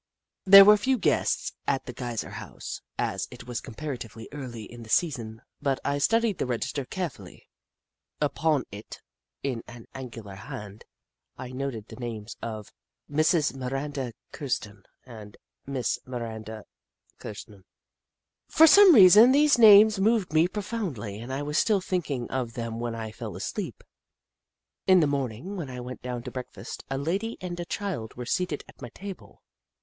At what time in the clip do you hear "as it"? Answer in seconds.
2.97-3.45